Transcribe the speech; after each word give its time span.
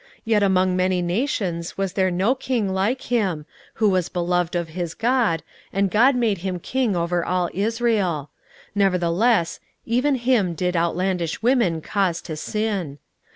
yet 0.25 0.41
among 0.41 0.75
many 0.75 0.99
nations 0.99 1.77
was 1.77 1.93
there 1.93 2.09
no 2.09 2.33
king 2.33 2.67
like 2.73 3.03
him, 3.11 3.45
who 3.75 3.87
was 3.87 4.09
beloved 4.09 4.55
of 4.55 4.69
his 4.69 4.95
God, 4.95 5.43
and 5.71 5.91
God 5.91 6.15
made 6.15 6.39
him 6.39 6.59
king 6.59 6.95
over 6.95 7.23
all 7.23 7.51
Israel: 7.53 8.31
nevertheless 8.73 9.59
even 9.85 10.15
him 10.15 10.55
did 10.55 10.75
outlandish 10.75 11.43
women 11.43 11.81
cause 11.81 12.19
to 12.23 12.35
sin. 12.35 12.97